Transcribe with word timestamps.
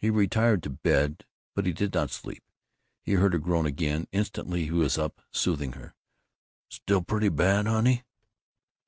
He 0.00 0.08
retired 0.08 0.62
to 0.62 0.70
bed, 0.70 1.24
but 1.56 1.66
he 1.66 1.72
did 1.72 1.94
not 1.94 2.12
sleep. 2.12 2.44
He 3.02 3.14
heard 3.14 3.32
her 3.32 3.40
groan 3.40 3.66
again. 3.66 4.06
Instantly 4.12 4.66
he 4.66 4.70
was 4.70 4.96
up, 4.96 5.20
soothing 5.32 5.72
her, 5.72 5.96
"Still 6.70 7.02
pretty 7.02 7.28
bad, 7.28 7.66
honey?" 7.66 8.04